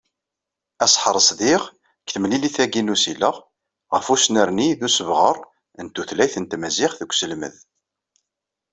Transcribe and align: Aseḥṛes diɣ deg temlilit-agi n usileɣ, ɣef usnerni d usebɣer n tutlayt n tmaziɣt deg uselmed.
Aseḥṛes 0.83 1.29
diɣ 1.39 1.61
deg 1.99 2.09
temlilit-agi 2.13 2.81
n 2.83 2.93
usileɣ, 2.93 3.35
ɣef 3.93 4.05
usnerni 4.13 4.69
d 4.79 4.81
usebɣer 4.87 5.35
n 5.85 5.87
tutlayt 5.93 6.35
n 6.39 6.45
tmaziɣt 6.45 6.99
deg 7.01 7.11
uselmed. 7.13 7.55